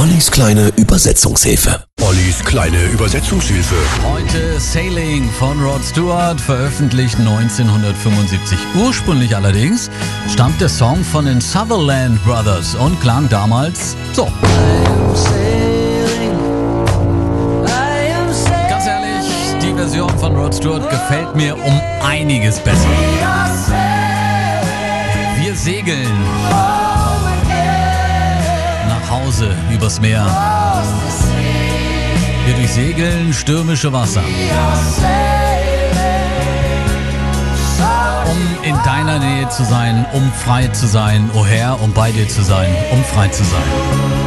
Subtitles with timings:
[0.00, 1.82] Ollis kleine Übersetzungshilfe.
[2.00, 3.74] Ollis kleine Übersetzungshilfe.
[4.04, 8.56] Heute Sailing von Rod Stewart, veröffentlicht 1975.
[8.76, 9.90] Ursprünglich allerdings
[10.32, 14.28] stammt der Song von den Sutherland Brothers und klang damals so.
[18.68, 19.26] Ganz ehrlich,
[19.60, 22.86] die Version von Rod Stewart gefällt mir um einiges besser.
[25.40, 26.16] Wir segeln
[29.38, 30.26] Hause übers Meer.
[32.44, 34.22] Wir durchsegeln stürmische Wasser.
[38.26, 42.28] Um in deiner Nähe zu sein, um frei zu sein, o Herr, um bei dir
[42.28, 44.17] zu sein, um frei zu sein.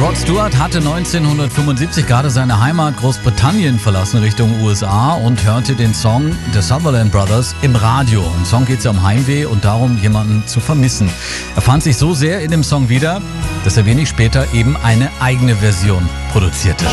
[0.00, 6.36] Rod Stewart hatte 1975 gerade seine Heimat Großbritannien verlassen Richtung USA und hörte den Song
[6.54, 8.22] der Sutherland Brothers im Radio.
[8.38, 11.10] Im Song geht es ja um Heimweh und darum, jemanden zu vermissen.
[11.56, 13.20] Er fand sich so sehr in dem Song wieder,
[13.64, 16.84] dass er wenig später eben eine eigene Version produzierte.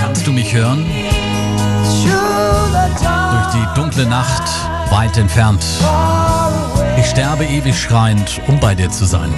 [0.00, 0.84] Kannst du mich hören?
[3.30, 4.42] Durch die dunkle Nacht,
[4.90, 5.64] weit entfernt.
[6.98, 9.32] Ich sterbe ewig schreiend, um bei dir zu sein.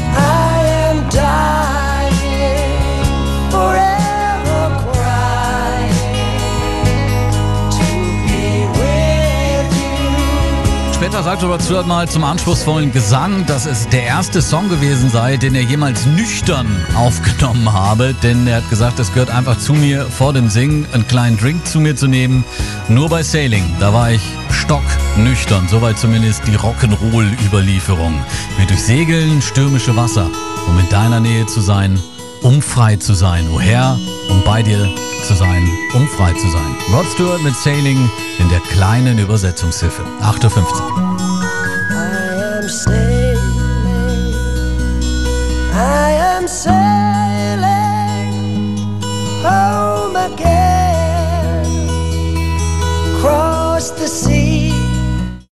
[11.02, 15.36] Später sagte Rod Stewart mal zum anspruchsvollen Gesang, dass es der erste Song gewesen sei,
[15.36, 18.14] den er jemals nüchtern aufgenommen habe.
[18.22, 21.66] Denn er hat gesagt, es gehört einfach zu mir, vor dem Singen einen kleinen Drink
[21.66, 22.44] zu mir zu nehmen.
[22.86, 25.66] Nur bei Sailing, da war ich stocknüchtern.
[25.66, 28.14] Soweit zumindest die Rock'n'Roll-Überlieferung.
[28.56, 30.30] Wir durchsegeln stürmische Wasser,
[30.68, 32.00] um in deiner Nähe zu sein,
[32.42, 33.48] um frei zu sein.
[33.52, 33.98] O Herr,
[34.30, 34.88] um bei dir
[35.22, 36.76] zu sein, um frei zu sein.
[36.92, 40.02] Rod Stewart mit Sailing in der kleinen Übersetzungshilfe.
[40.20, 41.18] 8.15 Uhr.
[41.90, 43.38] I am sailing,
[45.72, 47.31] I am sailing